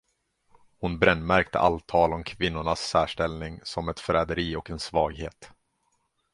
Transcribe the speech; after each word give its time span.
Hon 0.79 0.99
brännmärkte 0.99 1.59
allt 1.59 1.87
tal 1.87 2.13
om 2.13 2.23
kvinnornas 2.23 2.79
särställning 2.79 3.59
som 3.63 3.89
ett 3.89 3.99
förräderi 3.99 4.55
och 4.55 4.69
en 4.69 4.79
svaghet. 4.79 5.51